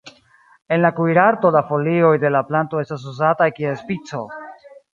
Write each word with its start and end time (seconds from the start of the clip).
En 0.77 0.79
la 0.85 0.89
kuirarto 0.99 1.51
la 1.57 1.61
folioj 1.67 2.13
de 2.25 2.31
la 2.37 2.43
planto 2.49 2.81
estas 2.85 3.05
uzataj 3.13 3.51
kiel 3.61 3.79
spico. 3.83 4.27